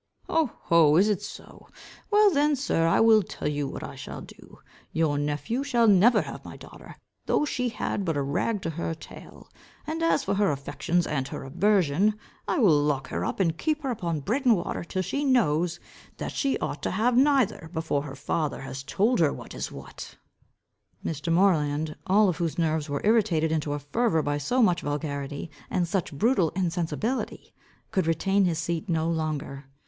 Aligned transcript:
"Oh, 0.27 0.53
ho! 0.63 0.95
is 0.95 1.09
it 1.09 1.21
so. 1.21 1.67
Well 2.09 2.31
then, 2.33 2.55
sir, 2.55 2.87
I 2.87 2.99
will 2.99 3.21
tell 3.21 3.47
you 3.47 3.67
what 3.67 3.83
I 3.83 3.93
shall 3.93 4.21
do. 4.21 4.57
Your 4.91 5.19
nephew 5.19 5.63
shall 5.63 5.87
never 5.87 6.23
have 6.23 6.43
my 6.43 6.57
daughter, 6.57 6.95
though 7.27 7.45
she 7.45 7.69
had 7.69 8.03
but 8.03 8.17
a 8.17 8.21
rag 8.23 8.63
to 8.63 8.71
her 8.71 8.95
tail. 8.95 9.47
And 9.85 10.01
as 10.01 10.23
for 10.23 10.33
her 10.33 10.49
affections 10.51 11.05
and 11.05 11.27
her 11.27 11.43
aversion, 11.43 12.15
I 12.47 12.57
will 12.57 12.79
lock 12.81 13.09
her 13.09 13.23
up, 13.23 13.39
and 13.39 13.55
keep 13.59 13.83
her 13.83 13.91
upon 13.91 14.21
bread 14.21 14.43
and 14.43 14.57
water, 14.57 14.83
till 14.83 15.03
she 15.03 15.23
knows, 15.23 15.79
that 16.17 16.31
she 16.31 16.57
ought 16.57 16.81
to 16.81 16.89
have 16.89 17.15
neither, 17.15 17.69
before 17.71 18.01
her 18.01 18.13
own 18.13 18.15
father 18.15 18.61
has 18.61 18.81
told 18.81 19.19
her 19.19 19.31
what 19.31 19.53
is 19.53 19.71
what." 19.71 20.17
Mr. 21.05 21.31
Moreland, 21.31 21.95
all 22.07 22.27
of 22.27 22.37
whose 22.37 22.57
nerves 22.57 22.89
were 22.89 23.01
irritated 23.05 23.51
into 23.51 23.73
a 23.73 23.77
fever 23.77 24.23
by 24.23 24.39
so 24.39 24.63
much 24.63 24.81
vulgarity, 24.81 25.51
and 25.69 25.87
such 25.87 26.11
brutal 26.11 26.49
insensibility, 26.55 27.53
could 27.91 28.07
retain 28.07 28.45
his 28.45 28.57
seat 28.57 28.89
no 28.89 29.07
longer. 29.07 29.65